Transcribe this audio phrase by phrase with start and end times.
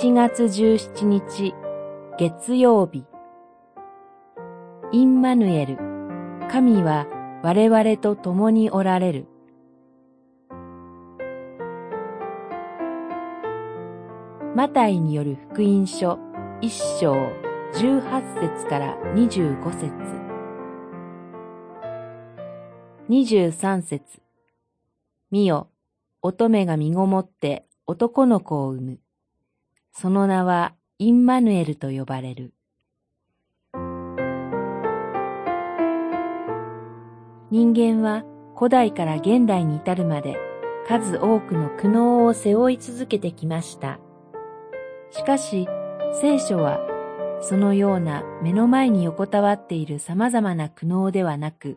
[0.00, 1.54] 1月17日
[2.20, 3.04] 月曜日。
[4.92, 5.76] インマヌエル。
[6.48, 7.08] 神は
[7.42, 9.26] 我々と共におられる。
[14.54, 16.20] マタイによる福音書
[16.60, 17.16] 一章
[17.74, 19.90] 十八節から二十五節。
[23.08, 24.22] 二十三節。
[25.32, 25.70] 見よ、
[26.22, 29.00] 乙女が身ごもって男の子を産む。
[30.00, 32.54] その名はインマヌエルと呼ばれる。
[37.50, 38.22] 人間は
[38.56, 40.36] 古代から現代に至るまで
[40.86, 43.98] 数多くの苦悩を背負い続けてきました。
[45.10, 45.66] しかし、
[46.20, 46.78] 聖書は
[47.40, 51.76] そのような目の前に横たわっている様々な苦悩ではなく、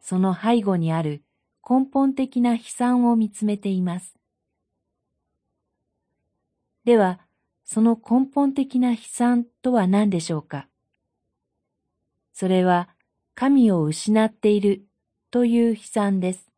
[0.00, 1.24] その背後にある
[1.68, 4.14] 根本的な悲惨を見つめています。
[6.84, 7.18] では、
[7.64, 10.68] その根本的な悲惨とは何でしょうか？
[12.32, 12.88] それは
[13.34, 14.84] 神を失っている
[15.30, 16.50] という悲惨です。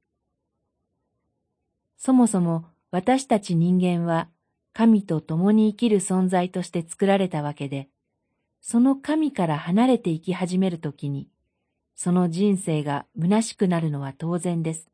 [1.96, 4.28] そもそも私たち人間は
[4.72, 7.88] 神と共に生きる存在として作られたわけで、
[8.60, 11.28] その神から離れて生き始めるときに、
[11.94, 14.88] その人生が虚しくなるのは当然です。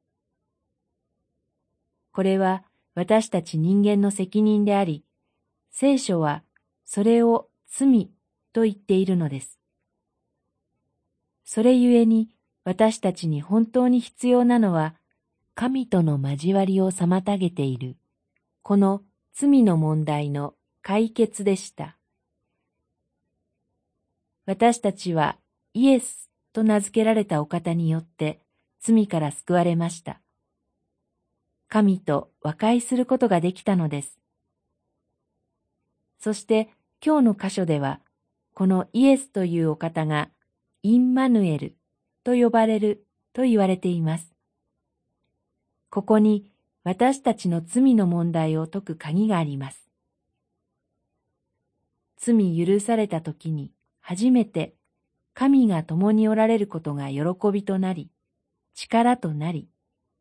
[2.12, 2.64] これは
[2.95, 5.05] 私たち人間の責任であり、
[5.70, 6.42] 聖書は
[6.84, 8.10] それを罪
[8.52, 9.58] と言っているのです。
[11.44, 12.28] それゆえに
[12.64, 14.94] 私たちに本当に必要なのは、
[15.54, 17.96] 神との交わりを妨げている、
[18.62, 19.02] この
[19.34, 21.96] 罪の問題の解決でした。
[24.46, 25.38] 私たちは
[25.74, 28.40] イエスと名付けられたお方によって
[28.80, 30.20] 罪から救われました。
[31.68, 34.20] 神と和解することができたのです。
[36.20, 36.69] そして
[37.05, 38.01] 今日の箇所では、
[38.55, 40.29] このイエスというお方が
[40.83, 41.77] インマヌエル
[42.25, 44.35] と呼ばれると言われています。
[45.89, 46.51] ここに
[46.85, 49.89] 私たちの罪の問題を解く鍵があります。
[52.19, 54.75] 罪許された時に初めて
[55.33, 58.11] 神が共におられることが喜びとなり、
[58.75, 59.69] 力となり、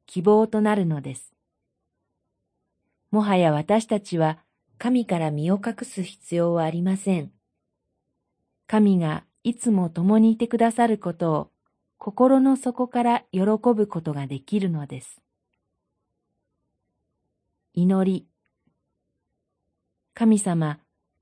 [0.05, 1.33] 希望となるのです。
[3.11, 4.39] もはや私たちは
[4.79, 7.33] 神から身を隠す必要はありません。
[8.65, 11.51] 神がいつも共にいてくださることを
[11.97, 13.41] 心の底から喜
[13.75, 15.21] ぶことができるのです。
[17.73, 18.25] 祈り。
[20.13, 20.79] 神様、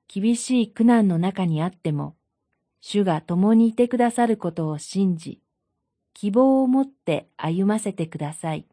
[0.08, 2.16] 厳しい苦難の中にあっても、
[2.80, 5.42] 主が共にいてくださることを信じ、
[6.14, 8.68] 希望を持って歩ませてください。